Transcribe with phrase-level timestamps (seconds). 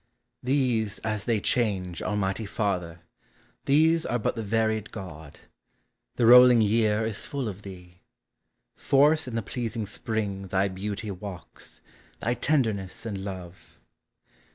[0.41, 3.01] These, as they change, Almighty Father,
[3.65, 5.41] these Are but the varied God.
[6.15, 8.01] The rolling year Is full of thee.
[8.75, 11.81] Forth in the pleasing Spring Thy beauty walks,
[12.19, 13.77] thy tenderness and love.